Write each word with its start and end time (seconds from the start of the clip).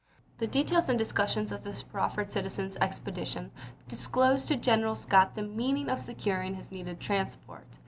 The 0.39 0.47
details 0.47 0.89
and 0.89 0.97
discussions 0.97 1.51
of 1.51 1.63
this 1.63 1.83
proffered 1.83 2.31
citizens' 2.31 2.75
expedition 2.77 3.51
disclosed 3.87 4.47
to 4.47 4.55
General 4.55 4.95
Scott 4.95 5.35
the 5.35 5.43
means 5.43 5.89
of 5.89 5.99
securing 6.01 6.55
his 6.55 6.71
needed 6.71 6.99
transport. 6.99 7.67